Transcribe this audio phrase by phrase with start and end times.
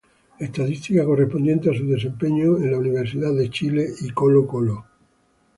[0.39, 4.83] Estadística correspondiente a su desempeño en Universidad de Chile y Colo-Colo.